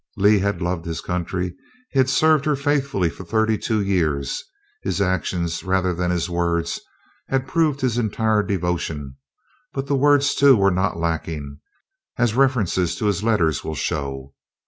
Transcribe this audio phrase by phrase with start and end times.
[0.17, 1.55] Lee had loved his country.
[1.91, 4.43] He had served her faithfully for thirty two years.
[4.81, 6.79] His actions rather than his words
[7.29, 9.17] had proved his entire devotion,
[9.73, 11.59] but the words too were not lacking,
[12.17, 14.33] as references to his letters will show.